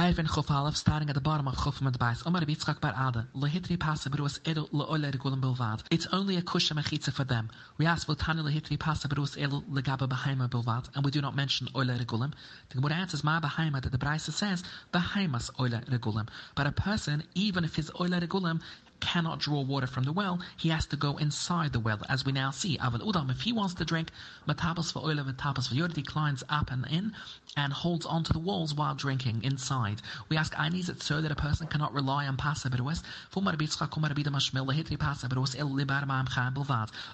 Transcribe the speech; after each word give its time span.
Ivan 0.00 0.26
Chofalov 0.26 0.76
starting 0.76 1.08
at 1.08 1.16
the 1.16 1.20
bottom 1.20 1.48
of 1.48 1.56
Chofim 1.56 1.90
Adbais. 1.92 2.24
Omar 2.24 2.42
Bitzchak 2.42 2.80
Bar 2.80 2.92
Ada. 2.92 3.26
Lehitri 3.34 3.76
Pasa 3.76 4.08
Berus 4.08 4.38
Edel 4.46 4.68
Le'ole 4.68 5.12
Regulim 5.12 5.40
Bilvad. 5.40 5.82
It's 5.90 6.06
only 6.12 6.36
a 6.36 6.40
kusha 6.40 6.72
mechitza 6.80 7.12
for 7.12 7.24
them. 7.24 7.50
We 7.78 7.86
ask 7.86 8.06
Votani 8.06 8.44
Lehitri 8.44 8.78
Pasa 8.78 9.08
Berus 9.08 9.36
Edel 9.36 9.64
Legaba 9.68 10.08
Bahaima 10.08 10.48
Bilvad, 10.48 10.88
and 10.94 11.04
we 11.04 11.10
do 11.10 11.20
not 11.20 11.34
mention 11.34 11.66
Oile 11.74 11.98
Regulim. 11.98 12.32
The 12.68 12.76
Gemara 12.76 12.94
answers 12.94 13.24
Ma 13.24 13.40
Bahaima 13.40 13.82
that 13.82 13.90
the 13.90 13.98
Brisa 13.98 14.30
says 14.30 14.62
Bahaimas 14.94 15.50
Oile 15.58 15.84
Regulim. 15.90 16.28
But 16.54 16.68
a 16.68 16.70
person, 16.70 17.24
even 17.34 17.64
if 17.64 17.74
his 17.74 17.90
Oile 17.98 18.20
Regulim 18.20 18.60
cannot 19.00 19.38
draw 19.38 19.62
water 19.62 19.86
from 19.86 20.04
the 20.04 20.12
well, 20.12 20.40
he 20.56 20.68
has 20.68 20.86
to 20.86 20.96
go 20.96 21.16
inside 21.16 21.72
the 21.72 21.80
well, 21.80 21.98
as 22.08 22.24
we 22.24 22.32
now 22.32 22.50
see. 22.50 22.76
Aval 22.78 23.00
Udam, 23.00 23.30
if 23.30 23.40
he 23.40 23.52
wants 23.52 23.74
to 23.74 23.84
drink, 23.84 24.10
Matapas 24.46 24.92
for 24.92 25.00
oil, 25.00 25.16
Matapas 25.16 25.68
for 25.68 25.74
he 25.94 26.02
climbs 26.02 26.42
up 26.48 26.70
and 26.70 26.86
in 26.86 27.12
and 27.56 27.72
holds 27.72 28.06
onto 28.06 28.32
the 28.32 28.38
walls 28.38 28.74
while 28.74 28.94
drinking 28.94 29.42
inside. 29.42 30.00
We 30.28 30.36
ask, 30.36 30.54
is 30.74 30.88
it 30.88 31.02
so 31.02 31.20
that 31.20 31.32
a 31.32 31.34
person 31.34 31.66
cannot 31.66 31.92
rely 31.92 32.26
on 32.26 32.36
Pasabiruas? 32.36 33.02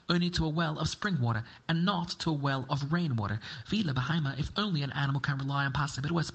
Only 0.09 0.31
to 0.31 0.45
a 0.45 0.49
well 0.49 0.79
of 0.79 0.89
spring 0.89 1.21
water 1.21 1.45
and 1.69 1.85
not 1.85 2.09
to 2.21 2.31
a 2.31 2.33
well 2.33 2.67
of 2.69 2.93
rainwater. 2.93 3.41
If 3.71 4.51
only 4.57 4.83
an 4.83 4.93
animal 4.93 5.21
can 5.21 5.39
rely 5.39 5.65
on 5.65 5.73
Pasabiruas, 5.73 6.33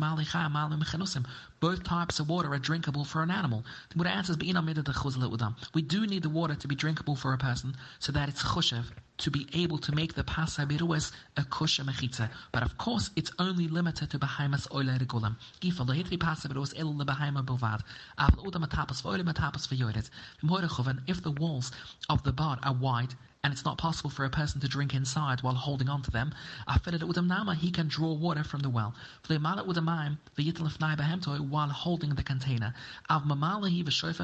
both 1.60 1.84
types 1.84 2.20
of 2.20 2.30
water 2.30 2.54
are 2.54 2.60
drinkable 2.60 3.04
for 3.04 3.22
an 3.22 3.32
animal. 3.32 3.66
The 3.90 3.98
Buddha 3.98 5.39
answers, 5.42 5.70
we 5.74 5.82
do 5.82 6.06
need 6.06 6.24
the 6.24 6.30
water 6.30 6.56
to 6.56 6.68
be 6.68 6.76
drinkable 6.76 7.16
for 7.16 7.34
a 7.34 7.38
person 7.38 7.76
so 8.00 8.12
that 8.12 8.30
it's 8.30 8.44
chushev 8.44 8.86
to 9.20 9.30
be 9.30 9.48
able 9.54 9.78
to 9.78 9.94
make 9.94 10.14
the 10.14 10.24
pasa 10.24 10.66
biruas 10.66 11.12
a 11.36 11.42
kusha 11.42 11.84
mechitza. 11.84 12.30
But 12.52 12.64
of 12.64 12.78
course, 12.78 13.10
it's 13.16 13.32
only 13.38 13.68
limited 13.68 14.10
to 14.12 14.20
behimas 14.20 14.68
oile 14.74 14.98
regulam. 14.98 15.36
Gifa 15.60 15.86
lo 15.88 15.94
hitri 15.94 16.20
pasa 16.20 16.48
biruas 16.48 16.74
el 16.78 16.96
le 16.96 17.06
behaima 17.06 17.44
bovad. 17.46 17.82
Aval 18.18 18.46
uda 18.46 18.66
matapas 18.66 19.02
for 19.02 19.10
oile 19.10 19.24
matapas 19.24 19.68
for 19.68 19.76
yodet. 19.76 20.10
If 21.08 21.22
the 21.22 21.32
walls 21.32 21.72
of 22.10 22.24
the 22.24 22.32
bar 22.32 22.60
are 22.64 22.74
wide, 22.74 23.14
and 23.42 23.54
it's 23.54 23.64
not 23.64 23.78
possible 23.78 24.10
for 24.10 24.26
a 24.26 24.30
person 24.30 24.60
to 24.60 24.68
drink 24.68 24.94
inside 24.94 25.42
while 25.42 25.54
holding 25.54 25.88
on 25.88 26.02
to 26.02 26.12
them, 26.12 26.34
he 27.56 27.72
can 27.72 27.88
draw 27.88 28.12
water 28.12 28.44
from 28.44 28.60
the 28.60 28.70
well. 28.70 28.94
for 29.22 29.32
the 29.34 29.40
mamah 29.40 29.66
with 29.66 29.78
a 29.78 29.82
mamah 29.82 30.18
While 31.50 31.70
holding 31.70 32.16
the 32.16 32.24
container. 32.24 32.74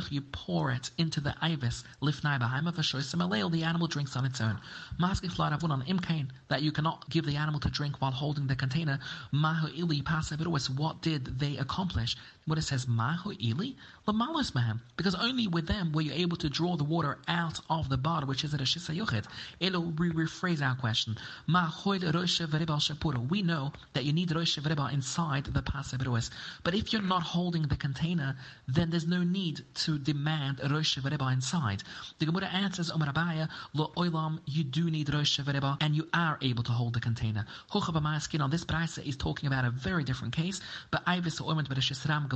You 0.09 0.21
pour 0.21 0.71
it 0.71 0.91
into 0.97 1.21
the 1.21 1.33
ibis 1.41 1.85
ivis, 2.01 3.51
the 3.51 3.63
animal 3.63 3.87
drinks 3.87 4.17
on 4.17 4.25
its 4.25 4.41
own. 4.41 4.59
That 4.99 6.61
you 6.61 6.71
cannot 6.73 7.09
give 7.09 7.25
the 7.25 7.37
animal 7.37 7.59
to 7.61 7.69
drink 7.69 8.01
while 8.01 8.11
holding 8.11 8.47
the 8.47 8.55
container. 8.57 8.99
Mahu 9.31 9.69
ili 9.75 10.01
pasavirus 10.01 10.69
what 10.69 11.01
did 11.01 11.39
they 11.39 11.55
accomplish? 11.55 12.17
What 12.47 12.59
it 12.59 12.61
says, 12.61 12.87
Mahu 12.87 13.33
ili? 13.39 13.75
Because 14.05 15.15
only 15.15 15.47
with 15.47 15.65
them 15.65 15.91
were 15.91 16.01
you 16.01 16.11
able 16.13 16.37
to 16.37 16.47
draw 16.47 16.75
the 16.75 16.83
water 16.83 17.17
out 17.27 17.59
of 17.71 17.89
the 17.89 17.97
bottle, 17.97 18.29
which 18.29 18.43
is 18.43 18.53
at 18.53 18.61
a 18.61 18.65
shisa 18.65 18.95
yuchid. 18.95 19.25
Elo, 19.59 19.79
we 19.79 20.11
rephrase 20.11 20.61
our 20.61 20.75
question. 20.75 21.17
Ma 21.47 21.71
choil 21.71 22.13
rosh 22.13 22.41
haba 22.41 22.61
inside 22.61 23.31
we 23.31 23.41
know 23.41 23.73
that 23.93 24.05
you 24.05 24.13
need 24.13 24.31
rosh 24.35 24.59
veriba 24.59 24.93
inside 24.93 25.45
the 25.45 25.63
pasabiruas. 25.63 26.29
But 26.63 26.75
if 26.75 26.93
you're 26.93 27.01
not 27.01 27.23
holding 27.23 27.63
the 27.63 27.75
container, 27.77 28.35
then 28.67 28.91
there's 28.91 29.07
no 29.07 29.23
need 29.23 29.65
to 29.85 29.97
demand 29.97 30.61
rosh 30.69 30.99
veriba 30.99 31.33
inside. 31.33 31.81
The 32.19 32.27
Gemara 32.27 32.45
answers, 32.45 32.91
Omar 32.91 33.11
Abaya, 33.11 33.49
lo 33.73 33.91
oilam, 33.97 34.37
you 34.45 34.63
do 34.63 34.91
need 34.91 35.11
rosh 35.11 35.39
veriba, 35.39 35.77
and 35.81 35.95
you 35.95 36.07
are 36.13 36.37
able 36.43 36.61
to 36.61 36.71
hold 36.71 36.93
the 36.93 36.99
container. 36.99 37.47
Hochabamaskin 37.71 38.39
on 38.39 38.51
this 38.51 38.63
price 38.63 38.99
is 38.99 39.17
talking 39.17 39.47
about 39.47 39.65
a 39.65 39.71
very 39.71 40.03
different 40.03 40.35
case, 40.35 40.61
but 40.91 41.03
Ivis 41.07 41.41
oimet 41.41 41.67
b'reshisram 41.67 42.29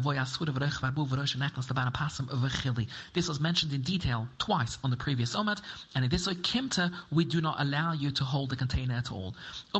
this 3.13 3.27
was 3.27 3.39
mentioned 3.39 3.73
in 3.73 3.81
detail 3.81 4.27
twice 4.37 4.77
on 4.83 4.89
the 4.89 4.97
previous 4.97 5.35
Omad, 5.35 5.61
and 5.95 6.03
in 6.05 6.09
this 6.09 6.27
way, 6.27 6.35
Kimta, 6.35 6.91
we 7.11 7.25
do 7.25 7.41
not 7.41 7.59
allow 7.59 7.93
you 7.93 8.11
to 8.11 8.23
hold 8.23 8.49
the 8.49 8.55
container 8.55 8.95
at 8.95 9.11
all. 9.11 9.35
The 9.73 9.79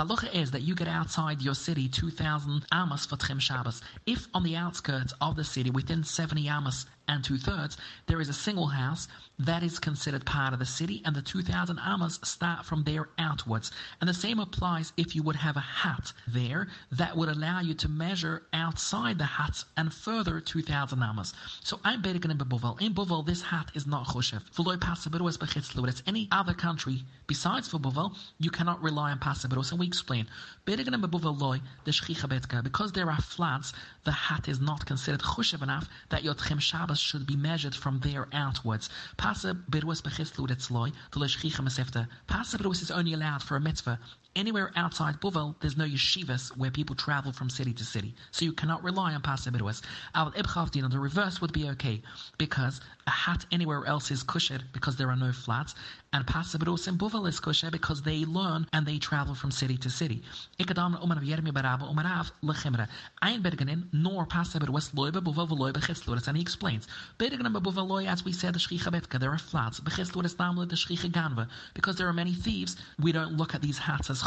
halacha 0.00 0.34
is 0.34 0.50
that 0.50 0.62
you 0.62 0.74
get 0.74 0.88
outside 0.88 1.42
your 1.42 1.54
city 1.54 1.88
2,000 1.88 2.64
amas 2.72 3.06
for 3.06 3.16
Trim 3.16 3.38
Shabbos. 3.38 3.80
If 4.06 4.26
on 4.34 4.42
the 4.42 4.56
outskirts 4.56 5.14
of 5.20 5.36
the 5.36 5.44
city, 5.44 5.70
within 5.70 6.04
70 6.04 6.48
amas 6.48 6.86
and 7.08 7.24
two 7.24 7.38
thirds, 7.38 7.76
there 8.06 8.20
is 8.20 8.28
a 8.28 8.32
single 8.32 8.66
house 8.66 9.08
that 9.46 9.62
is 9.62 9.78
considered 9.78 10.24
part 10.24 10.52
of 10.52 10.58
the 10.58 10.66
city, 10.66 11.02
and 11.04 11.16
the 11.16 11.22
2,000 11.22 11.78
amas 11.78 12.18
start 12.22 12.64
from 12.64 12.84
there 12.84 13.08
outwards. 13.18 13.70
And 14.00 14.08
the 14.08 14.14
same 14.14 14.38
applies 14.38 14.92
if 14.96 15.14
you 15.14 15.22
would 15.22 15.36
have 15.36 15.56
a 15.56 15.60
hat 15.60 16.12
there 16.28 16.68
that 16.92 17.16
would 17.16 17.28
allow 17.28 17.60
you 17.60 17.74
to 17.74 17.88
measure 17.88 18.42
outside 18.52 19.18
the 19.18 19.24
hat 19.24 19.64
and 19.76 19.92
further 19.92 20.40
2,000 20.40 21.02
amas. 21.02 21.34
So 21.62 21.80
I'm 21.84 22.02
Berigan 22.02 22.30
in. 22.30 22.86
In 22.86 22.94
Bovel, 22.94 23.24
this 23.24 23.42
hat 23.42 23.70
is 23.74 23.86
not 23.86 24.06
Choshev. 24.06 24.42
V'loy 24.54 24.76
Pasabiru 24.76 25.36
Bechitzlu. 25.38 25.88
It's 25.88 26.02
any 26.06 26.28
other 26.30 26.54
country 26.54 27.04
besides 27.26 27.68
for 27.68 27.78
Bovel, 27.78 28.14
you 28.38 28.50
cannot 28.50 28.82
rely 28.82 29.10
on 29.10 29.18
Pasabiru. 29.18 29.70
And 29.70 29.80
we 29.80 29.86
explain. 29.86 30.26
Berigan 30.66 30.94
in 30.94 31.00
Bovel 31.00 31.38
the 31.84 31.90
Betka, 31.90 32.62
because 32.62 32.92
there 32.92 33.10
are 33.10 33.20
floods, 33.20 33.72
the 34.04 34.12
hat 34.12 34.48
is 34.48 34.60
not 34.60 34.84
considered 34.84 35.20
Choshev 35.20 35.62
enough 35.62 35.88
that 36.10 36.22
your 36.22 36.34
Tchem 36.34 36.60
Shabbos 36.60 36.98
should 36.98 37.26
be 37.26 37.36
measured 37.36 37.74
from 37.74 38.00
there 38.00 38.28
outwards. 38.32 38.90
Pasa 39.32 39.54
Birwas 39.54 40.02
Bechitzlu 40.02 40.46
Etzloy, 40.46 40.92
the 41.12 41.18
Leshchicha 41.18 41.62
Mesefta. 41.62 42.06
Pasa 42.26 42.58
Birwas 42.58 42.82
is 42.82 42.90
only 42.90 43.14
allowed 43.14 43.42
for 43.42 43.56
a 43.56 43.60
mitzvah 43.60 43.98
Anywhere 44.34 44.72
outside 44.76 45.20
Bovel, 45.20 45.54
there's 45.60 45.76
no 45.76 45.84
yeshivas 45.84 46.56
where 46.56 46.70
people 46.70 46.96
travel 46.96 47.32
from 47.32 47.50
city 47.50 47.74
to 47.74 47.84
city. 47.84 48.14
So 48.30 48.46
you 48.46 48.52
cannot 48.52 48.82
rely 48.82 49.12
on 49.12 49.20
Pasabidwas. 49.20 49.82
Al 50.14 50.32
Ibchavdin, 50.32 50.90
the 50.90 50.98
reverse 50.98 51.42
would 51.42 51.52
be 51.52 51.68
okay, 51.70 52.00
because 52.38 52.80
a 53.06 53.10
hat 53.10 53.44
anywhere 53.52 53.84
else 53.84 54.10
is 54.10 54.22
kosher 54.22 54.60
because 54.72 54.96
there 54.96 55.10
are 55.10 55.16
no 55.16 55.32
flats, 55.32 55.74
and 56.14 56.26
Pasabidwas 56.26 56.88
in 56.88 56.96
Bovel 56.96 57.26
is 57.26 57.40
kosher 57.40 57.70
because 57.70 58.00
they 58.02 58.24
learn 58.24 58.66
and 58.72 58.86
they 58.86 58.98
travel 58.98 59.34
from 59.34 59.50
city 59.50 59.76
to 59.76 59.90
city. 59.90 60.22
Ikadam 60.58 61.02
Umar 61.02 61.18
Yermi 61.18 61.52
Baraba 61.52 61.92
Umarav 61.92 62.30
Lechimra. 62.42 62.88
Ein 63.20 63.42
Bergenin, 63.42 63.84
nor. 63.92 64.26
And 64.32 66.36
he 66.36 66.42
explains, 66.42 66.88
Bergenin 67.18 67.62
Bovel 67.62 67.86
Loy, 67.86 68.06
as 68.06 68.24
we 68.24 68.32
said, 68.32 68.54
the 68.54 68.58
Shchicha 68.58 68.90
Betka, 68.90 69.20
there 69.20 69.32
are 69.32 69.38
flats. 69.38 69.78
The 69.78 69.90
Shchicha 69.90 71.10
Ganva. 71.10 71.48
Because 71.74 71.96
there 71.96 72.08
are 72.08 72.12
many 72.12 72.32
thieves, 72.32 72.76
we 72.98 73.12
don't 73.12 73.36
look 73.36 73.54
at 73.54 73.60
these 73.60 73.78
hats 73.78 74.10
as 74.10 74.21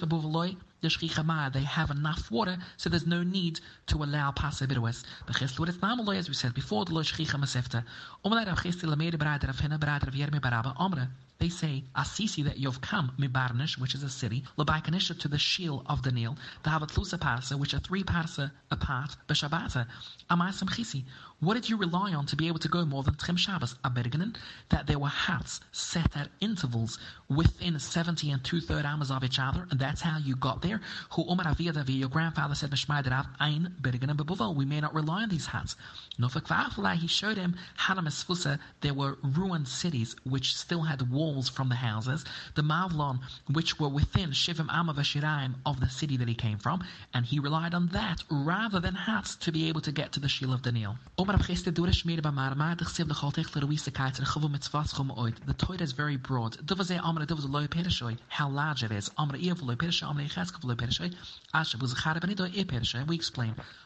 the 0.00 1.50
they 1.52 1.62
have 1.62 1.90
enough 1.90 2.30
water, 2.30 2.56
so 2.76 2.90
there's 2.90 3.06
no 3.06 3.22
need 3.22 3.60
to 3.86 4.02
allow 4.02 4.32
pasibirus. 4.32 5.04
Bechesluris 5.26 5.78
namaloi, 5.78 6.16
as 6.16 6.28
we 6.28 6.34
said 6.34 6.54
before, 6.54 6.84
the 6.84 6.94
lo 6.94 7.02
shchicha 7.02 7.38
masefta. 7.38 7.84
They 11.42 11.48
say, 11.48 11.82
Assisi, 11.96 12.42
that 12.44 12.58
you've 12.58 12.80
come, 12.80 13.12
Mibarnish, 13.18 13.76
which 13.76 13.96
is 13.96 14.04
a 14.04 14.08
city, 14.08 14.44
Labaikanisha 14.56 15.18
to 15.18 15.26
the 15.26 15.38
shield 15.38 15.82
of 15.86 16.02
the 16.04 16.12
Nile, 16.12 16.36
to 16.62 16.70
have 16.70 16.82
a 16.82 16.86
Tlusa 16.86 17.18
parsa, 17.18 17.58
which 17.58 17.74
are 17.74 17.80
three 17.80 18.04
parsa 18.04 18.52
apart, 18.70 19.16
Beshabata. 19.26 19.88
Amasam 20.30 20.68
Chisi. 20.68 21.02
What 21.42 21.54
did 21.54 21.68
you 21.68 21.76
rely 21.76 22.14
on 22.14 22.26
to 22.26 22.36
be 22.36 22.46
able 22.46 22.60
to 22.60 22.68
go 22.68 22.84
more 22.84 23.02
than 23.02 23.16
Trim 23.16 23.36
Shabbos? 23.36 23.74
Abergenen, 23.84 24.36
that 24.68 24.86
there 24.86 25.00
were 25.00 25.08
hats 25.08 25.60
set 25.72 26.16
at 26.16 26.28
intervals 26.40 27.00
within 27.28 27.80
70 27.80 28.30
and 28.30 28.44
two 28.44 28.60
third 28.60 28.86
hours 28.86 29.10
of 29.10 29.24
each 29.24 29.40
other, 29.40 29.66
and 29.72 29.80
that's 29.80 30.00
how 30.00 30.18
you 30.18 30.36
got 30.36 30.62
there. 30.62 30.80
Who 31.10 31.28
Umar 31.28 31.46
Aviyadavi, 31.46 31.98
your 31.98 32.10
grandfather 32.10 32.54
said, 32.54 32.72
Ein, 32.72 33.74
Bergenen, 33.82 34.16
Bebuvel. 34.16 34.54
We 34.54 34.64
may 34.64 34.80
not 34.80 34.94
rely 34.94 35.24
on 35.24 35.30
these 35.30 35.46
hats. 35.46 35.74
No, 36.16 36.28
he 36.28 37.06
showed 37.08 37.36
him 37.36 37.56
Hanamasfusa, 37.76 38.60
there 38.80 38.94
were 38.94 39.18
ruined 39.24 39.66
cities 39.66 40.14
which 40.22 40.54
still 40.54 40.82
had 40.82 41.10
walls 41.10 41.48
from 41.48 41.68
the 41.68 41.74
houses, 41.74 42.24
the 42.54 42.62
Mavlon, 42.62 43.18
which 43.50 43.80
were 43.80 43.88
within 43.88 44.30
Shivim 44.30 44.68
Amavashiraim 44.68 45.54
of 45.66 45.80
the 45.80 45.88
city 45.88 46.16
that 46.18 46.28
he 46.28 46.36
came 46.36 46.58
from, 46.58 46.84
and 47.12 47.26
he 47.26 47.40
relied 47.40 47.74
on 47.74 47.88
that 47.88 48.22
rather 48.30 48.78
than 48.78 48.94
hats 48.94 49.34
to 49.34 49.50
be 49.50 49.68
able 49.68 49.80
to 49.80 49.90
get 49.90 50.12
to 50.12 50.20
the 50.20 50.28
shield 50.28 50.54
of 50.54 50.62
Daniel. 50.62 50.98
The 51.32 51.38
Torah 55.56 55.82
is 55.82 55.92
very 55.92 56.16
broad. 56.18 56.58
This 56.62 56.78
is 56.78 56.90
a 56.90 56.98
armadillo 56.98 57.36
was 57.36 57.44
a 57.46 57.48
low 57.48 57.66
petal 57.66 57.90
show 57.90 58.10
how 58.28 58.50
large 58.50 58.82
it 58.82 58.92
is. 58.92 59.10
Armadillo 59.18 59.52
earful 59.52 59.74
petal 59.76 59.92
show 59.92 60.10
and 60.10 60.30
casqueful 60.30 60.76
petal 60.76 60.92
show 60.92 61.08
as 61.54 61.74
was 61.78 61.94
the 61.94 62.00
hardened 62.00 62.38
e 62.54 62.64
per 62.64 62.84
show 62.84 63.04
we 63.04 63.16
explain. 63.16 63.54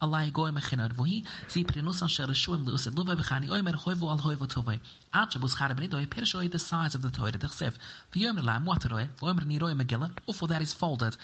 Allah 0.00 0.30
Goy 0.32 0.50
Mechinad 0.50 0.94
Vuhi, 0.94 1.24
Zi 1.50 1.64
Prinusan 1.64 2.08
Shal 2.08 2.28
Shuim 2.28 2.64
Lusid 2.64 2.96
Love, 2.96 3.18
V'chani 3.18 3.48
Oima 3.48 3.74
Hoivu 3.74 4.08
Al 4.10 4.18
Hoivu 4.18 4.46
Tovei. 4.46 4.80
Achabus 5.14 5.56
Chara 5.56 5.74
Benidoi, 5.74 6.06
Pirshoi 6.06 6.50
the 6.50 6.58
size 6.58 6.94
of 6.94 7.02
the 7.02 7.10
Torah, 7.10 7.32
the 7.32 7.38
Chsev. 7.38 7.74
V'yom 8.14 8.44
Lam, 8.44 8.64
Wateroi, 8.64 9.08
V'omer 9.20 9.44
Niroi 9.44 9.80
Megillah, 9.80 10.10
Ufo 10.28 10.48
that 10.48 10.62
is 10.62 10.72
folded. 10.72 11.16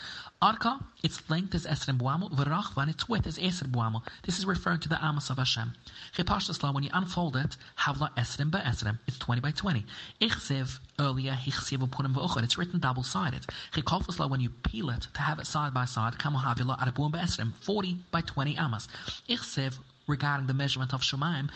Arka, 0.43 0.83
its 1.03 1.29
length 1.29 1.55
is 1.55 1.67
Esrim 1.67 1.99
Buamo, 1.99 2.31
V'rachvan, 2.31 2.89
its 2.89 3.09
width 3.09 3.27
is 3.27 3.39
Esrim 3.39 3.71
Buamo. 3.71 4.03
This 4.25 4.39
is 4.39 4.47
referring 4.47 4.81
to 4.81 4.89
the 4.89 4.99
Amos 5.03 5.31
of 5.31 5.39
Hashem. 5.39 5.73
Chepashtasla, 6.17 6.73
when 6.75 6.85
you 6.85 6.91
unfold 6.93 7.37
it, 7.37 7.57
Havla 7.79 8.11
Esrim 8.17 8.51
Ba 8.51 8.59
Esrim, 8.61 8.99
it's 9.07 9.19
20 9.19 9.41
by 9.41 9.51
20. 9.51 9.85
Ichsev, 10.21 10.79
earlier, 10.99 11.33
Hichsev 11.33 11.89
Punim 11.89 12.15
V'ochot, 12.15 12.43
it's 12.43 12.59
written 12.59 12.79
double-sided. 12.79 13.47
Chekofasla, 13.73 14.29
when 14.29 14.41
you 14.41 14.51
peel 14.51 14.91
it, 14.91 15.07
to 15.15 15.21
have 15.21 15.39
it 15.39 15.47
side 15.47 15.75
by 15.75 15.85
side, 15.85 16.19
Kamo 16.19 16.39
Havila 16.39 16.79
Arabum 16.79 17.13
Ba 17.13 17.19
Esrim, 17.19 17.53
40 17.61 17.99
by 18.11 18.21
20 18.21 18.57
amas. 18.57 18.89
Ichsev, 19.29 19.75
regarding 20.07 20.47
the 20.47 20.55
measurement 20.55 20.93
of 20.93 21.01
Shemaim, 21.03 21.49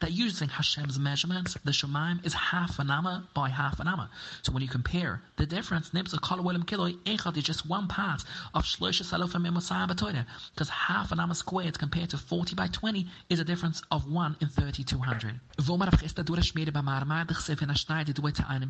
that 0.00 0.12
using 0.12 0.48
Hashem's 0.48 0.98
measurements, 0.98 1.56
the 1.64 1.72
Shemaim 1.72 2.24
is 2.24 2.34
half 2.34 2.78
an 2.78 2.90
amma 2.90 3.26
by 3.34 3.48
half 3.48 3.80
an 3.80 3.88
amma. 3.88 4.10
So 4.42 4.52
when 4.52 4.62
you 4.62 4.68
compare 4.68 5.22
the 5.36 5.46
difference, 5.46 5.90
Echad 5.90 7.36
is 7.36 7.42
just 7.42 7.66
one 7.66 7.88
part 7.88 8.24
of 8.54 8.64
because 10.54 10.68
half 10.68 11.12
an 11.12 11.20
amma 11.20 11.34
squared 11.34 11.78
compared 11.78 12.10
to 12.10 12.18
40 12.18 12.54
by 12.54 12.66
20 12.68 13.06
is 13.28 13.40
a 13.40 13.44
difference 13.44 13.82
of 13.90 14.10
1 14.10 14.36
in 14.40 14.48
3200. 14.48 15.40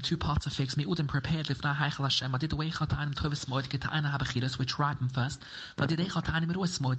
Two 0.03 0.17
parts 0.17 0.47
of 0.47 0.53
figs, 0.53 0.77
me 0.77 0.85
uden 0.85 1.07
prepared 1.07 1.47
lifna 1.47 1.75
heichel 1.75 2.03
Hashem, 2.03 2.33
did 2.39 2.53
way 2.53 2.71
chat 2.71 2.93
einem 2.93 3.15
teufels 3.15 3.47
moid 3.47 3.69
get 3.69 3.87
einer 3.91 4.11
habe 4.11 4.25
chiles, 4.25 4.59
which 4.59 4.79
ripen 4.79 5.09
first, 5.09 5.43
but 5.77 5.89
did 5.89 5.99
echat 5.99 6.33
einem 6.33 6.51
ruas 6.51 6.79
moid, 6.81 6.99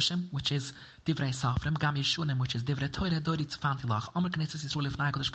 Chadushim, 0.01 0.25
which 0.31 0.51
is 0.51 0.73
Divrei 1.03 1.31
Gam 1.79 1.95
which 2.37 2.53
is 2.53 2.63
Divrei 2.63 2.91
Dori 3.23 3.47
Omer 4.15 4.29
Kodesh 4.29 5.31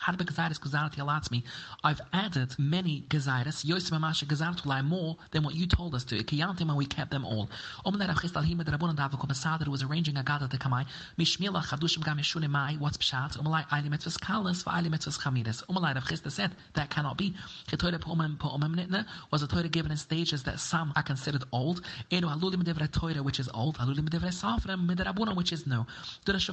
Harbe 0.00 0.96
Alatzmi. 0.96 1.42
I've 1.84 2.00
added 2.14 2.54
many 2.58 3.04
Gezaris, 3.10 3.66
Yosef 3.66 3.90
Mamasha 3.90 4.24
Gezartulai, 4.24 4.82
more 4.82 5.18
than 5.30 5.42
what 5.42 5.54
you 5.54 5.66
told 5.66 5.94
us 5.94 6.04
to. 6.04 6.16
Kiyantim, 6.24 6.68
and 6.68 6.76
we 6.76 6.86
kept 6.86 7.10
them 7.10 7.26
all. 7.26 7.50
Omer 7.84 7.98
Rav 7.98 8.16
Chistal 8.16 8.46
Hima 8.46 8.64
Rabban 8.64 8.96
Dav 8.96 9.10
Komasader 9.10 9.68
was 9.68 9.82
arranging 9.82 10.16
a 10.16 10.22
Gada 10.22 10.48
de 10.48 10.56
Kamai, 10.56 10.86
Mishmila 11.18 11.62
Chadushim 11.62 12.02
Gam 12.02 12.50
Mai, 12.50 12.76
what's 12.78 12.96
Pshat, 12.96 13.36
Omelai 13.36 13.68
Aili 13.68 13.90
Mitzvahs 13.90 14.18
Kalas, 14.18 14.64
Va'aili 14.64 14.88
Mitzvahs. 14.88 15.66
Omelai 15.66 15.94
Rav 15.94 16.32
said 16.32 16.52
that 16.72 16.88
cannot 16.88 17.18
be. 17.18 17.34
Chetoire 17.68 17.98
Po'omem 17.98 18.38
Po'omem 18.38 18.74
Nitna 18.74 19.04
was 19.30 19.42
a 19.42 19.46
Torah 19.46 19.68
given 19.68 19.90
in 19.90 19.98
stages 19.98 20.42
that 20.44 20.60
some 20.60 20.94
are 20.96 21.02
considered 21.02 21.44
old. 21.52 21.82
Enu 22.10 22.26
Halulim 22.26 22.62
Divrei 22.64 22.90
Torah, 22.90 23.22
which 23.22 23.38
is 23.38 23.50
old, 23.52 23.76
Halulim 23.76 24.08
Divrei 24.08 24.32
Safrim, 24.46 24.86
Midrabuna, 24.86 25.34
which 25.34 25.52
is 25.52 25.66
no. 25.66 25.84
The 26.24 26.32
words 26.32 26.48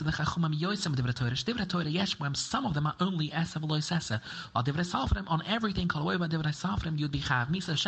of 0.00 0.06
the 0.06 0.12
Chachumam 0.12 0.60
Yosem 0.60 0.94
Divrei 0.94 1.14
Torah, 1.14 1.30
Divrei 1.30 1.66
Torah 1.66 1.86
some 2.36 2.66
of 2.66 2.74
them 2.74 2.86
are 2.86 2.94
only 3.00 3.30
Esav 3.30 3.62
Loisesa. 3.62 4.20
While 4.52 4.64
on 5.28 5.42
everything, 5.46 5.88
Safrim, 5.88 6.98
you'd 6.98 7.10
be 7.10 7.20
Chav. 7.20 7.48
Misa 7.48 7.70
and 7.70 7.78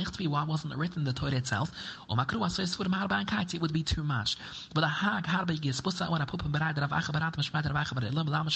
Ichtvi, 0.00 0.26
why 0.28 0.44
wasn't 0.44 0.72
it 0.72 0.78
written 0.78 1.00
in 1.00 1.04
the 1.04 1.12
Torah 1.12 1.32
itself? 1.32 1.70
Or 2.08 2.16
Makru, 2.16 2.42
I 2.44 2.48
saw 2.48 2.62
is 2.62 2.74
Furim 2.76 2.94
and 2.94 3.54
it 3.54 3.60
would 3.60 3.72
be 3.72 3.84
too 3.84 4.02
much. 4.02 4.36
But 4.74 4.82
a 4.82 4.88
Hag 4.88 5.24
Lamash 5.24 5.60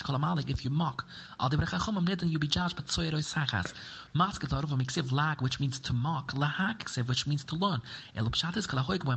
Kalamalik, 0.03 0.51
if 0.51 0.65
you 0.65 0.71
mock, 0.71 1.05
Al 1.39 1.49
you'll 1.51 2.41
be 2.41 2.49
judged, 2.49 2.75
but 2.75 2.89
Which 5.41 5.61
means 5.61 5.79
to 5.81 5.93
mock, 5.93 6.33
Lahak 6.33 7.07
which 7.07 7.27
means 7.27 7.45
to 7.45 7.55
learn. 7.55 7.83
Elupshat 8.17 8.57
is 8.57 8.67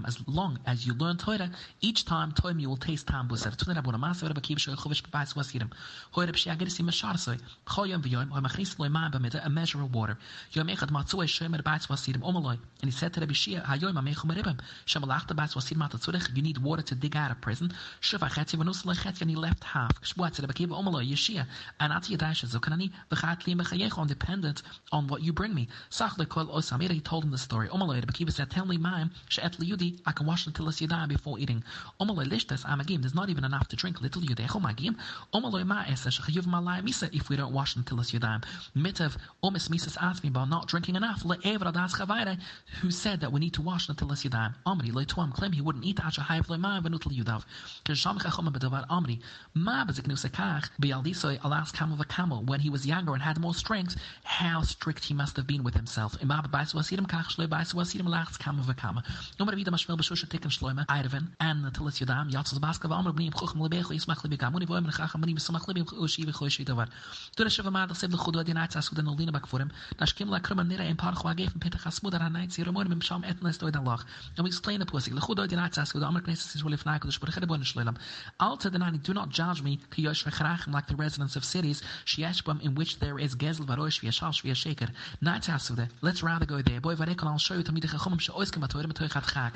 as 0.06 0.28
long 0.28 0.60
as 0.68 0.86
you 0.86 0.94
learn 0.94 1.18
Torah, 1.18 1.50
each 1.80 2.04
time 2.04 2.34
Toim 2.34 2.60
you 2.60 2.68
will 2.68 2.76
taste 2.76 3.08
Tam 3.08 3.30
Buzer. 3.30 3.56
Tuna 3.56 3.82
Rabuna 3.82 3.98
Masa, 3.98 4.24
Rabba 4.24 4.42
Chovish 4.42 5.02
Babais 5.04 5.34
Wasirim. 5.34 5.72
Hoy 6.12 6.26
Rab 6.26 6.36
Shia 6.36 6.58
Gerisi 6.58 6.84
Masharsoi. 6.84 7.40
Choyom 7.66 8.04
Vyoim, 8.04 8.30
Hoy 8.30 8.42
Machris 8.42 8.78
Loy 8.78 8.90
Ma 8.90 9.10
Bamida, 9.10 9.46
a 9.46 9.50
measure 9.50 9.82
of 9.82 9.96
water. 9.96 10.18
Yom 10.52 10.68
Echad 10.68 10.92
Matsuay 10.92 11.26
Shoyim 11.26 11.56
Babais 11.56 11.88
Wasirim 11.88 12.22
Omaloy. 12.22 12.60
And 12.82 12.92
he 12.92 12.92
said 12.92 13.14
to 13.14 13.22
Rabbi 13.22 13.32
Shia, 13.32 13.66
Hayoim 13.66 13.94
Amechum 13.94 14.36
Ribim. 14.36 14.60
Shamalach 14.86 15.28
the 15.28 15.34
Babais 15.34 15.56
Wasirim 15.56 15.78
Matatzurich, 15.78 16.36
you 16.36 16.42
need 16.42 16.58
water 16.58 16.82
to 16.82 16.94
dig 16.94 17.16
out 17.16 17.32
of 17.32 17.40
prison. 17.40 17.72
Shuva 18.02 18.30
Chetzi 18.30 18.58
Vanus 18.58 18.84
Lechetzi, 18.84 19.22
and 19.22 19.30
he 19.30 19.38
left 19.38 19.64
half. 19.64 19.92
Shbuat 20.02 20.40
Rabba 20.42 20.76
Omaloy, 20.76 21.10
Yeshia. 21.10 21.48
And 21.80 21.94
Ati 21.94 22.18
Yadash 22.18 22.46
Zukanani, 22.46 22.92
Vachat 23.10 23.48
Li 23.48 23.56
Mechayech, 23.56 23.98
I'm 23.98 24.08
dependent 24.08 24.62
on 24.92 25.08
what 25.08 25.22
you 25.22 25.32
bring 25.32 25.54
me. 25.54 25.68
Osamira, 25.92 26.01
he 26.02 27.00
told 27.00 27.24
him 27.24 27.30
the 27.30 27.38
story. 27.38 27.68
Omaloi, 27.68 28.04
the 28.04 28.12
Kiva 28.12 28.32
said, 28.32 28.50
Tell 28.50 28.66
me 28.66 28.78
mine, 28.78 29.12
She'et 29.30 29.58
Yudi, 29.60 30.00
I 30.04 30.12
can 30.12 30.26
wash 30.26 30.48
until 30.48 30.68
it's 30.68 30.82
Yadai 30.82 31.08
before 31.08 31.38
eating. 31.38 31.64
Omaloi 32.00 32.26
Lishtas, 32.28 32.66
Amagim, 32.66 33.02
there's 33.02 33.14
not 33.14 33.30
even 33.30 33.44
enough 33.44 33.68
to 33.68 33.76
drink. 33.76 34.02
Little 34.02 34.24
Yudecho 34.24 34.60
Magim. 34.60 34.98
Omaloi 35.32 35.64
Ma 35.64 35.84
Esa, 35.88 36.10
Shechayuv 36.10 36.48
Malai 36.48 36.82
Misa, 36.82 37.14
if 37.14 37.30
we 37.30 37.36
don't 37.36 37.54
wash 37.54 37.76
until 37.76 38.00
it's 38.00 38.12
Yadai. 38.12 38.44
Mitav, 38.76 39.16
Omis 39.44 39.70
Misas 39.70 39.96
asked 40.02 40.24
me 40.24 40.30
about 40.30 40.50
not 40.50 40.68
drinking 40.68 40.96
enough. 40.96 41.22
Le'evra 41.24 41.72
Das 41.72 41.94
Chavaire, 41.94 42.40
who 42.82 42.90
said 42.90 43.22
that 43.22 43.32
we 43.32 43.40
need 43.40 43.54
to 43.54 43.62
wash 43.62 43.88
until 43.88 44.12
it's 44.12 44.24
Yadai. 44.24 44.56
Omri, 44.66 44.90
Loi 44.90 45.06
Tuam, 45.06 45.32
claim 45.32 45.52
he 45.52 45.62
wouldn't 45.62 45.86
eat 45.86 45.98
Asha 45.98 46.26
Haiv 46.26 46.50
Loi 46.50 46.58
Ma, 46.58 46.82
Venutil 46.82 47.16
Yudav. 47.16 47.44
Kisham 47.86 48.20
Chachom 48.20 48.52
Bedavar 48.52 48.88
Omri, 48.90 49.20
Ma 49.54 49.86
Beziknu 49.86 50.18
Sekach, 50.18 50.68
Bialdisoi, 50.82 51.38
Alas 51.44 51.72
Camel 51.72 52.04
Camel, 52.06 52.44
when 52.44 52.60
he 52.60 52.72
was 52.72 52.88
younger 52.88 53.14
and 53.14 53.22
had 53.22 53.40
more 53.40 53.54
strength, 53.54 53.96
how 54.24 54.64
strict 54.64 55.06
he 55.06 55.14
must 55.14 55.36
have 55.36 55.46
been 55.46 55.64
with 55.64 55.76
himself. 55.76 55.91
himself 55.92 56.22
im 56.22 56.32
ab 56.32 56.48
bei 56.52 56.66
was 56.74 56.90
jedem 56.90 57.08
kach 57.08 57.30
schlei 57.30 57.48
bei 57.48 57.66
was 57.74 57.94
jedem 57.94 58.08
im 58.08 58.12
lachs 58.12 58.40
kam 58.40 58.60
und 58.60 58.78
kam 58.78 59.02
nur 59.38 59.46
mal 59.46 59.56
wieder 59.56 59.72
mal 59.72 59.78
schnell 59.78 59.98
beschuße 59.98 60.28
ticken 60.28 60.52
schleimer 60.52 60.86
eiwen 60.88 61.34
and 61.40 61.76
the 61.76 61.84
it's 61.86 62.00
your 62.00 62.08
dam 62.08 62.30
ja 62.30 62.44
zu 62.44 62.60
basketball 62.60 63.06
aber 63.06 63.14
nie 63.14 63.30
bruch 63.30 63.54
mal 63.56 63.70
bei 63.70 63.84
ich 63.90 64.08
mach 64.08 64.24
lieber 64.24 64.38
kam 64.38 64.56
und 64.56 64.68
wollen 64.70 64.86
wir 64.86 64.92
nachher 64.92 65.18
mal 65.18 65.30
ich 65.30 65.50
mach 65.50 65.68
lieber 65.68 66.06
ich 66.06 66.12
schi 66.14 66.28
ich 66.28 66.54
schi 66.54 66.66
da 66.66 66.78
war 66.78 66.88
du 67.36 67.44
das 67.44 67.54
schon 67.54 67.72
mal 67.72 67.88
das 67.88 68.00
selbe 68.00 68.18
خود 68.18 68.36
die 68.46 68.54
nacht 68.54 68.78
aus 68.78 68.90
der 68.90 69.04
nordine 69.04 69.32
forum 69.46 69.70
da 69.98 70.06
kim 70.06 70.30
la 70.30 70.40
kramer 70.40 70.64
nere 70.64 70.84
ein 70.84 70.98
paar 70.98 71.16
quage 71.16 71.50
von 71.50 71.60
peter 71.60 71.80
hasmo 71.84 72.10
da 72.10 72.30
nein 72.30 72.50
sie 72.50 72.64
morgen 72.64 72.90
mit 72.90 73.04
schaum 73.04 73.24
etnis 73.24 73.58
da 73.58 73.68
lach. 73.68 74.06
Und 74.38 74.48
ich 74.48 74.54
explain 74.54 74.80
pose 74.86 75.12
pusik, 75.12 75.38
le 75.38 75.48
die 75.48 75.56
nacht 75.56 75.78
aus 75.78 75.92
der 75.92 76.04
amerikaner 76.04 76.34
ist 76.34 76.64
wohl 76.64 76.74
in 76.74 76.80
nacht 76.86 77.04
das 77.04 77.22
wurde 77.22 77.32
gerade 77.32 77.48
bonus 77.48 77.68
schleim 77.68 77.96
all 78.38 78.58
to 78.58 78.70
the 78.70 78.78
nine 78.78 79.00
do 79.00 79.14
not 79.14 79.30
judge 79.30 79.62
me 79.62 79.78
ki 79.92 80.04
yosh 80.04 80.26
mag 80.26 80.68
like 80.68 80.88
the 80.88 80.96
residents 80.96 81.36
of 81.36 81.44
cities 81.44 81.82
she 82.06 82.24
in 82.24 82.76
which 82.76 83.00
there 83.00 83.20
is 83.20 83.36
gezel 83.36 83.66
varosh 83.66 84.00
vi 84.02 84.12
shash 84.12 84.42
shvi 84.42 84.56
shaker. 84.56 84.90
Nachas 85.22 85.72
Talmude. 85.82 85.90
Let's 86.02 86.24
rather 86.24 86.46
go 86.46 86.62
there. 86.62 86.82
Boy, 86.82 86.96
vare 86.96 87.16
show 87.18 87.56
shoyu 87.56 87.64
tamid 87.64 87.82
ge 87.82 87.98
gomm 87.98 88.20
shoyu 88.20 88.46
skem 88.46 88.62
batoyre 88.62 88.88
mit 88.88 88.98
hoyt 88.98 89.12
gaak. 89.12 89.54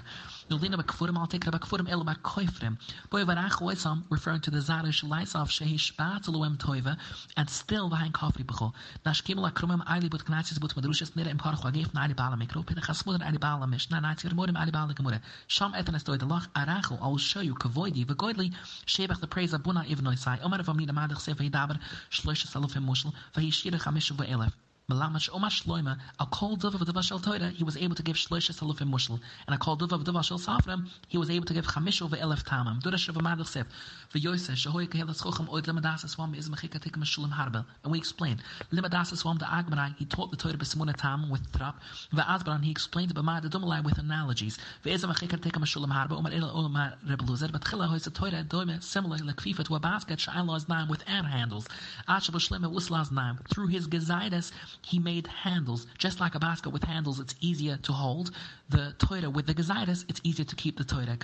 Nu 0.49 0.57
dinne 0.57 0.77
bak 0.77 0.91
vor 0.93 1.11
mal 1.11 1.27
tekre 1.27 1.51
bak 1.51 1.65
vor 1.65 1.79
em 1.79 1.87
elma 1.87 2.15
koifrem. 2.15 2.77
Boy, 3.09 3.23
vare 3.25 3.39
ach 3.39 3.61
referring 4.09 4.41
to 4.41 4.51
the 4.51 4.59
zarish 4.59 5.03
lights 5.07 5.35
of 5.35 5.49
shehi 5.49 5.77
spatel 5.77 6.45
um 6.45 6.57
toyva 6.57 6.97
and 7.37 7.49
still 7.49 7.89
vayn 7.89 8.11
kofri 8.11 8.43
bego. 8.43 8.73
Nas 9.05 9.21
kimla 9.21 9.51
krumem 9.51 9.83
ali 9.87 10.09
but 10.09 10.25
knatsis 10.25 10.59
but 10.59 10.75
madrushas 10.75 11.15
nere 11.15 11.29
im 11.29 11.37
par 11.37 11.55
khagef 11.55 11.93
na 11.93 12.03
ali 12.03 12.13
bala 12.13 12.35
mikro 12.37 12.65
pete 12.65 12.81
gasmoder 12.81 13.25
ali 13.25 13.37
bala 13.37 13.67
mish, 13.67 13.89
na 13.89 13.99
natir 13.99 14.33
modem 14.33 14.57
ali 14.57 14.71
bala 14.71 14.93
kemore. 14.93 15.21
Sham 15.47 15.73
etna 15.73 15.99
stoyt 15.99 16.19
de 16.19 16.25
lach 16.25 16.47
arago 16.55 16.97
al 17.01 17.17
shoyu 17.17 17.53
kvoidi 17.53 18.07
ve 18.07 18.15
goidli 18.15 18.53
shebach 18.85 19.19
the 19.19 19.27
praise 19.27 19.53
of 19.53 19.61
buna 19.63 19.85
evnoy 19.87 20.17
sai. 20.17 20.39
Omar 20.43 20.59
vamina 20.59 20.91
madach 20.91 21.19
sefe 21.19 21.49
daber 21.51 21.79
shlosh 22.09 22.45
salofem 22.47 22.85
mushel 22.85 23.13
ve 23.35 23.41
yishir 23.43 23.77
khamesh 23.79 24.11
ve 24.11 24.25
elef. 24.25 24.64
Malamash 24.87 25.29
Omar 25.33 25.49
Shloima, 25.49 25.97
a 26.19 26.27
call 26.27 26.57
Duv 26.57 26.75
of 26.75 26.81
Duva 26.81 27.01
Shel 27.01 27.17
Torah, 27.17 27.49
he 27.49 27.63
was 27.63 27.75
able 27.75 27.95
to 27.95 28.03
give 28.03 28.17
Shloisha 28.17 28.53
Salufim 28.53 28.91
Mushal. 28.91 29.19
And 29.47 29.55
a 29.55 29.57
call 29.57 29.75
Duv 29.75 29.91
of 29.91 30.03
Duva 30.03 30.23
Shel 30.23 30.37
Safram, 30.37 30.87
he 31.07 31.17
was 31.17 31.31
able 31.31 31.45
to 31.47 31.55
give 31.55 31.65
Chamishu 31.65 32.07
ve'elef 32.07 32.43
Tamam. 32.43 32.83
Dura 32.83 32.95
Shiva 32.95 33.19
Madach 33.19 33.47
Sef. 33.47 33.65
V'yoyse, 34.13 34.51
Shehoy 34.51 34.87
Kehel 34.87 35.07
Eschochem 35.07 35.49
Oid 35.49 35.63
Limadasis 35.63 36.09
Swam 36.09 36.35
is 36.35 36.49
Mechika 36.51 36.79
Tik 36.79 36.97
Meshulim 36.97 37.31
Harbel. 37.31 37.65
And 37.83 37.91
we 37.91 37.97
explain, 37.97 38.39
Limadasis 38.71 39.17
Swam 39.17 39.39
the 39.39 39.45
Agmarai, 39.45 39.95
he 39.97 40.05
taught 40.05 40.29
the 40.29 40.37
Torah 40.37 40.53
B'Simuna 40.53 40.95
Tam 40.95 41.31
with 41.31 41.51
Trap. 41.51 41.81
V'Azbaran, 42.13 42.63
he 42.63 42.69
explained 42.69 43.09
the 43.09 43.19
B'mad 43.19 43.43
Dumalai 43.49 43.83
with 43.83 43.97
analogies. 43.97 44.59
V'ezem 44.85 45.11
Mechika 45.11 45.41
Tik 45.41 45.53
Meshulim 45.53 45.89
Harbel, 45.89 46.19
Umar 46.19 46.31
Ila 46.31 46.53
Ulama 46.53 46.95
Rebeluzet, 47.09 47.51
but 47.51 47.63
Chila 47.63 47.89
Hoyse 47.89 48.13
Torah 48.13 48.43
Doime, 48.43 48.83
similar 48.83 49.17
like 49.17 49.37
FIFA 49.37 49.65
to 49.65 49.75
a 49.77 49.79
basket, 49.79 50.19
Sha'ala's 50.19 50.69
Naim 50.69 50.89
with 50.89 51.03
air 51.07 51.23
handles. 51.23 51.67
Ashav 52.07 52.35
Shlema 52.35 52.71
Uslaz 52.71 53.11
Naim. 53.11 53.39
Through 53.49 53.69
his 53.69 53.87
Gezaidas, 53.87 54.51
he 54.81 54.99
made 54.99 55.27
handles. 55.27 55.87
Just 55.97 56.19
like 56.19 56.35
a 56.35 56.39
basket 56.39 56.69
with 56.69 56.83
handles, 56.83 57.19
it's 57.19 57.35
easier 57.41 57.77
to 57.77 57.91
hold. 57.91 58.31
The 58.69 58.95
Torah 58.97 59.29
with 59.29 59.45
the 59.45 59.53
Gezaidas, 59.53 60.05
it's 60.09 60.19
easier 60.23 60.45
to 60.45 60.55
keep 60.55 60.77
the 60.77 60.83
Torah. 60.83 61.17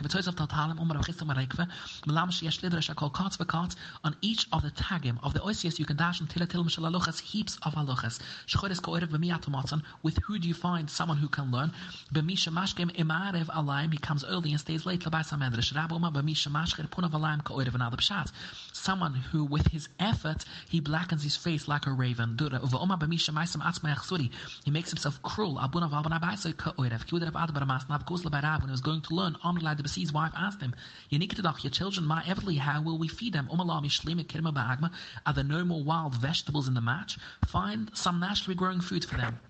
On 4.04 4.16
each 4.22 4.48
of 4.52 4.62
the 4.62 4.72
tagim 4.72 5.18
of 5.24 5.34
the 5.34 5.40
oisias, 5.40 5.80
you 5.80 5.86
can 5.86 5.98
dash 5.98 6.20
until 6.22 6.46
till 6.46 6.64
mishalalochas 6.64 7.20
heaps 7.20 7.58
of 7.64 7.74
halochas. 7.74 8.20
With 10.04 10.18
who 10.24 10.40
do 10.40 10.48
you 10.48 10.54
find 10.54 10.90
someone 10.90 11.18
who 11.18 11.28
can 11.28 11.52
learn? 11.52 11.72
He 12.14 13.98
comes 13.98 14.24
early 14.26 14.52
and 14.52 14.60
stays 14.60 14.86
late. 14.86 15.04
Someone 18.74 19.14
who, 19.16 19.44
with 19.46 19.68
his 19.68 19.90
effort, 20.00 20.46
he 20.70 20.80
blackens 20.80 21.24
his 21.24 21.36
face 21.36 21.68
like 21.68 21.88
a 21.88 21.92
raven. 21.92 22.38
He 23.42 24.72
makes 24.72 24.90
himself 24.90 25.22
cruel. 25.24 25.56
When 25.56 25.84
he 25.84 25.90
was 28.72 28.82
going 28.82 29.02
to 29.02 29.16
learn, 29.16 29.36
his 29.96 30.14
wife 30.14 30.34
asked 30.36 30.62
him, 30.62 30.76
Your 31.10 31.72
children, 31.72 32.06
my 32.06 32.22
everly, 32.24 32.58
how 32.60 32.82
will 32.82 32.98
we 32.98 33.08
feed 33.08 33.34
them? 33.34 33.50
Are 33.52 35.34
there 35.34 35.44
no 35.44 35.66
more 35.66 35.84
wild 35.84 36.16
vegetables 36.16 36.68
in 36.68 36.74
the 36.74 36.82
match? 36.82 37.18
Find 37.48 37.92
some 37.94 38.20
naturally 38.20 38.56
growing 38.56 38.80
food 38.80 39.04
for 39.06 39.18
them. 39.18 39.42